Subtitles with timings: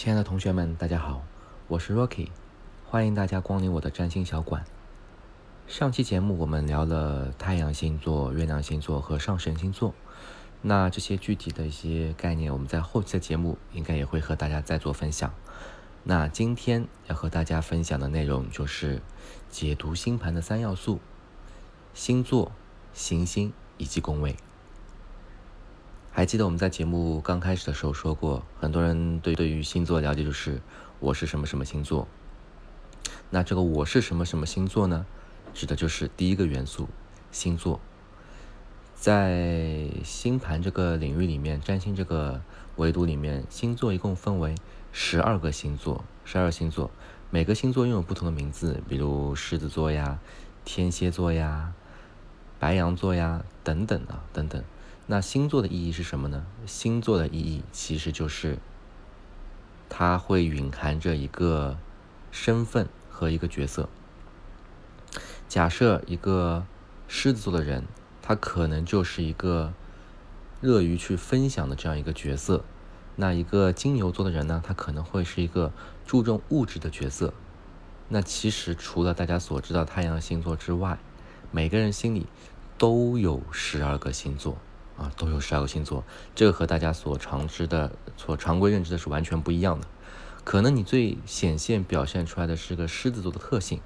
[0.00, 1.22] 亲爱的同学们，大家好，
[1.68, 2.30] 我是 Rocky，
[2.86, 4.64] 欢迎大家光临我的占星小馆。
[5.66, 9.92] 上期节目我们聊了太阳星座、月亮星座和上升星座，
[10.62, 15.34] 那这些具体的一些概念，我们在后期的节目应该也会和大家再做分享。
[16.04, 19.02] 那今天要和大家分享的内容就是
[19.50, 20.98] 解读星盘的三要素：
[21.92, 22.52] 星座、
[22.94, 24.34] 行星以及宫位。
[26.20, 30.60] 还记得我们在节目刚开始的时候说过，很多人对对于星座了解就是
[30.98, 32.06] 我是什么什么星座。
[33.30, 35.06] 那这个我是什么什么星座呢？
[35.54, 36.90] 指的就是第一个元素
[37.32, 37.80] 星座。
[38.94, 42.42] 在星盘这个领域里面，占星这个
[42.76, 44.54] 维度里面，星座一共分为
[44.92, 46.90] 十二个星座，十二星座，
[47.30, 50.18] 每个星座拥有不同的名字，比如狮子座呀、
[50.66, 51.72] 天蝎座呀、
[52.58, 54.62] 白羊座呀等等啊等等。
[55.06, 56.46] 那星座的意义是什么呢？
[56.66, 58.58] 星座的意义其实就是，
[59.88, 61.76] 它会蕴含着一个
[62.30, 63.88] 身份和一个角色。
[65.48, 66.64] 假设一个
[67.08, 67.84] 狮子座的人，
[68.22, 69.72] 他可能就是一个
[70.60, 72.62] 乐于去分享的这样一个角色；
[73.16, 75.72] 那一个金牛座的人呢，他可能会是一个
[76.06, 77.34] 注重物质的角色。
[78.10, 81.00] 那其实除了大家所知道太阳星座之外，
[81.50, 82.28] 每个人心里
[82.78, 84.56] 都有十二个星座。
[85.00, 89.86] 啊，都有十二个星座，这个和大家所常知的、所常规认知的是完全不一样的。
[90.44, 93.80] 可能你最显现表现出来的是个狮子座的特性，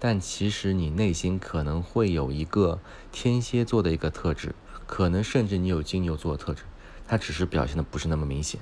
[0.00, 2.80] 但其实你内心可能会有一个
[3.12, 4.56] 天蝎座的一个特质，
[4.88, 6.64] 可能甚至你有金牛座的特质，
[7.06, 8.60] 它只是表现的不是那么明显。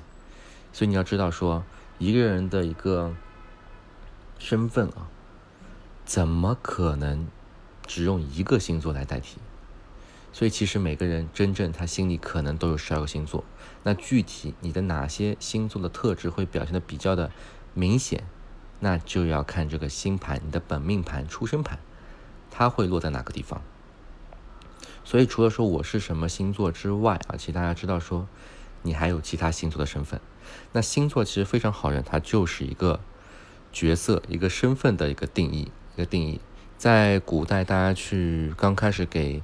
[0.71, 1.63] 所以你要知道，说
[1.97, 3.15] 一个人的一个
[4.37, 5.09] 身份啊，
[6.05, 7.27] 怎么可能
[7.87, 9.37] 只用一个星座来代替？
[10.35, 13.45] 所以其实每个人真正他心里可能都有十二个星座，
[13.83, 17.31] 那具体你的哪些星座的特质会表现的比较的
[17.73, 18.25] 明显，
[18.81, 21.79] 那就要看这个星盘，你的本命盘、出生盘，
[22.51, 23.61] 它会落在哪个地方。
[25.05, 28.27] 所以除了说我是什么星座之外啊，其实大家知道说，
[28.81, 30.19] 你还有其他星座的身份。
[30.73, 32.99] 那星座其实非常好认，它就是一个
[33.71, 36.41] 角色、一个身份的一个定义，一个定义。
[36.77, 39.41] 在古代，大家去刚开始给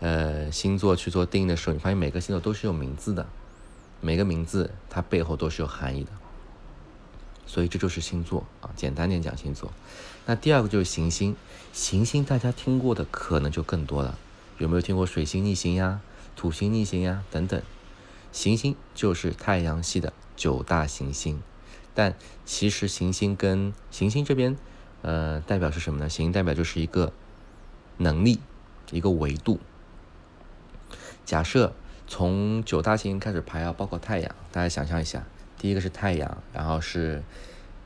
[0.00, 3.26] 呃，星座去做定义的时候，你发现每个星座都是有名字的，
[4.00, 6.10] 每个名字它背后都是有含义的，
[7.46, 8.70] 所以这就是星座啊。
[8.76, 9.72] 简单点讲星座，
[10.26, 11.34] 那第二个就是行星，
[11.72, 14.16] 行星大家听过的可能就更多了，
[14.58, 16.00] 有没有听过水星逆行呀、
[16.36, 17.60] 土星逆行呀等等？
[18.30, 21.42] 行星就是太阳系的九大行星，
[21.94, 24.56] 但其实行星跟行星这边，
[25.02, 26.08] 呃，代表是什么呢？
[26.08, 27.12] 行星代表就是一个
[27.96, 28.38] 能力，
[28.92, 29.58] 一个维度。
[31.28, 31.74] 假设
[32.06, 35.26] 从九大行星开始排啊，包括太阳，大家想象一下，
[35.58, 37.22] 第一个是太阳，然后是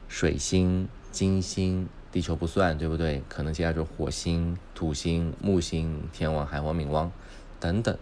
[0.06, 3.20] 水星、金星，地球不算，对不对？
[3.28, 7.10] 可能接下来就是火星、土星、木星、天王、海王、冥王
[7.58, 7.98] 等等。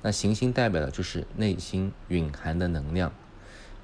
[0.00, 3.12] 那行星代表的就是内心蕴含的能量，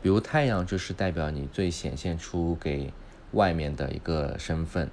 [0.00, 2.90] 比如太阳就是代表你最显现出给
[3.32, 4.90] 外面的一个身份，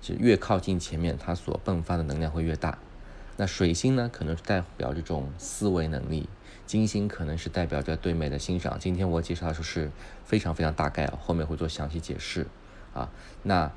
[0.00, 2.78] 就越靠近前面，它所迸发的能量会越大。
[3.42, 6.28] 那水星呢，可能是代表这种思维能力；
[6.64, 8.78] 金星可能是代表着对美的欣赏。
[8.78, 9.90] 今天我介绍的时候是
[10.24, 12.46] 非常非常大概啊，后面会做详细解释
[12.94, 13.10] 啊。
[13.42, 13.72] 那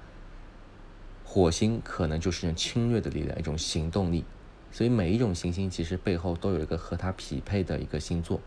[1.23, 4.23] 火星可能就是一种侵略的力量，一种行动力。
[4.71, 8.39] 所以每一种行星其实背后都有一个和它匹配的一个星座。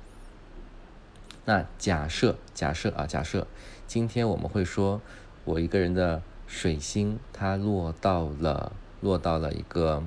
[1.46, 3.48] 那假设假设啊，假设
[3.88, 5.02] 今天我们会说，
[5.44, 10.04] 我一个人的水星它落到了落到了一个。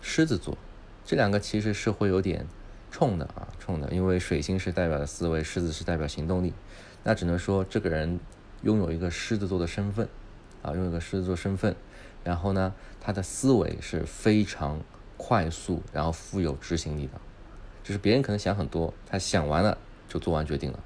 [0.00, 0.56] 狮子座，
[1.04, 2.46] 这两个其实是会有点
[2.90, 6.52] 冲的啊，冲的，因为水星是代表的思维，狮子是代表行动力。
[7.04, 8.18] 那只能说这个人
[8.62, 10.08] 拥有一个狮子座的身份
[10.62, 11.74] 啊，拥有一个狮子座身份。
[12.24, 14.80] 然后呢，他的思维是非常
[15.16, 17.12] 快速，然后富有执行力的。
[17.82, 19.78] 就是别人可能想很多，他想完了
[20.08, 20.80] 就做完决定了。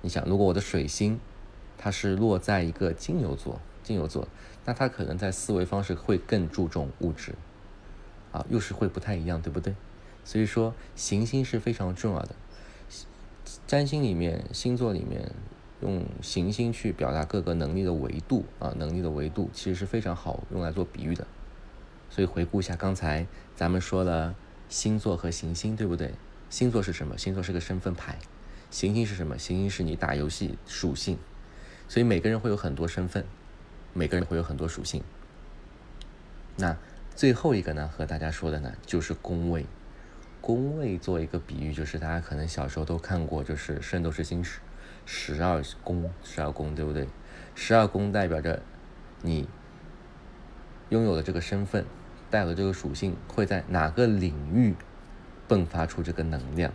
[0.00, 1.18] 你想，如果我的水星
[1.76, 4.26] 它是落在一个金牛座，金牛座，
[4.64, 7.34] 那他可能在思维方式会更注重物质。
[8.34, 9.76] 啊，又是会不太一样，对不对？
[10.24, 12.34] 所以说行星是非常重要的。
[13.64, 15.30] 占星里面，星座里面
[15.80, 21.24] 用行星去表达各个能力的维度啊，能力的维度其实是非常好用来做比喻的。
[22.10, 24.34] 所以回顾一下刚才咱们说了
[24.68, 26.12] 星座和行星，对不对？
[26.50, 27.16] 星座是什么？
[27.16, 28.18] 星座是个身份牌。
[28.68, 29.38] 行星是什么？
[29.38, 31.18] 行星是你打游戏属性。
[31.86, 33.24] 所以每个人会有很多身份，
[33.92, 35.04] 每个人会有很多属性。
[36.56, 36.76] 那。
[37.16, 39.66] 最后一个呢，和大家说的呢，就是宫位。
[40.40, 44.58] 宫位做一个比喻，就是大家可能小时候都看过，就是《圣斗士星矢》。
[45.06, 47.06] 《十二宫，十二宫对不对？
[47.54, 48.60] 十二宫代表着
[49.22, 49.48] 你
[50.88, 51.86] 拥有的这个身份，
[52.30, 54.74] 带有的这个属性会在哪个领域
[55.48, 56.72] 迸发出这个能量？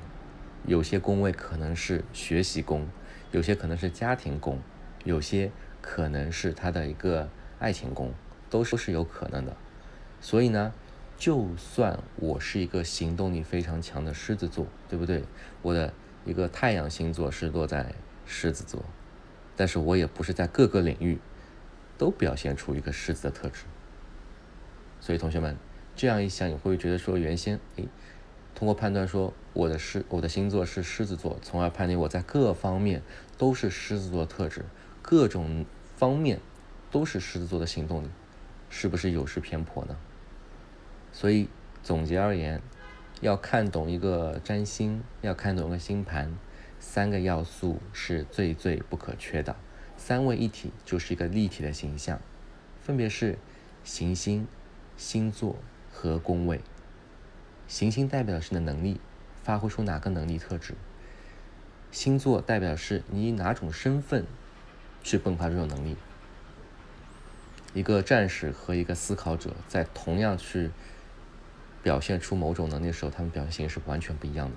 [0.66, 2.88] 有些宫位可能是学习宫，
[3.32, 4.60] 有些可能是家庭宫，
[5.04, 5.52] 有些
[5.82, 8.14] 可能是他的一个爱情宫，
[8.50, 9.56] 都是是有可能的。
[10.22, 10.74] 所以呢，
[11.18, 15.24] 就算我是一个行动力非常强的狮子座，对不对？
[15.62, 15.94] 我的
[16.26, 17.94] 一个太阳星座是落在
[18.26, 18.84] 狮子座，
[19.56, 21.20] 但是我也不是在各个领域
[21.98, 23.64] 都表现出一个狮子的特质。
[25.02, 25.56] 所以同学们，
[25.96, 27.88] 这样一想，你会觉得说，原先诶，
[28.54, 33.02] 通过判断说我的狮我的星座是狮子座，从而判定我在各方面
[33.38, 34.66] 都是狮子座特质，
[35.02, 35.66] 各种
[35.96, 36.40] 方面
[36.92, 38.10] 都是狮子座的行动力，
[38.70, 39.96] 是不是有失偏颇呢？
[41.12, 41.50] 所以
[41.84, 42.62] 总结而言，
[43.22, 46.34] 要看懂一个占星，要看懂一个星盘，
[46.80, 49.56] 三个要素是最最不可缺的。
[49.98, 52.22] 三位一体就是一个立体的形象，
[52.82, 53.38] 分别是
[53.84, 54.48] 行星、
[54.96, 55.58] 星座
[55.92, 56.62] 和宫位。
[57.68, 59.00] 行星代表的是你的能力，
[59.44, 60.74] 发挥出哪个能力特质；
[61.92, 64.26] 星座代表是你以哪种身份
[65.04, 65.98] 去迸发这种能力。
[67.74, 70.72] 一个战士和一个思考者在同样去
[71.84, 74.56] 表现出某种能力的时候，他们表现形式完全不一样的。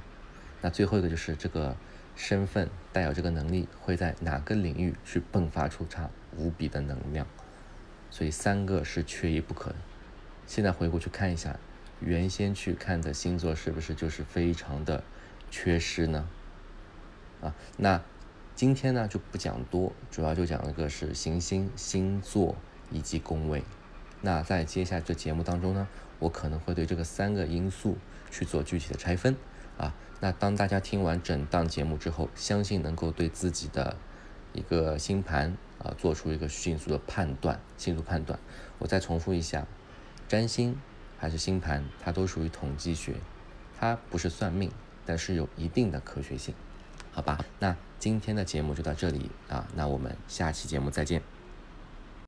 [0.60, 1.76] 那最后一个就是这个
[2.16, 7.26] 身份带有这个能力会在哪个领域去迸发出它无比的能量。
[8.10, 9.74] 所以三个是缺一不可。
[10.46, 11.58] 现在回过去看一下。
[12.04, 15.04] 原先去看的星座是不是就是非常的
[15.52, 16.28] 缺失呢？
[17.40, 18.02] 啊，那
[18.56, 22.56] 今天呢就不讲多，主要就讲一个是行星、星座
[22.90, 23.62] 以及宫位。
[24.22, 25.86] 那在接下来这节目当中呢，
[26.18, 27.98] 我可能会对这个三个因素
[28.30, 29.36] 去做具体的拆分
[29.76, 29.94] 啊。
[30.20, 33.96] 那当大家听完整档节目之后，相信能够对自己的
[34.54, 38.38] 一个星盘啊做出一个迅速的判断，迅速判断。
[38.78, 39.66] 我再重复一下，
[40.26, 40.78] 占星。
[41.18, 43.14] 还是星盘，它都属于统计学，
[43.78, 44.72] 它不是算命，
[45.06, 46.52] 但是有一定的科学性，
[47.12, 47.38] 好吧？
[47.60, 51.31] 那今天的节目就到这里啊，那我们下期节目再见。